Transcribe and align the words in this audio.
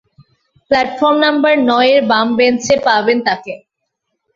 Platform 0.71 1.17
number 1.25 1.53
নয়-এর 1.69 2.01
বাম 2.11 2.27
বেঞ্চে 2.37 2.75
পাবে 2.85 3.13
তাকে। 3.27 3.53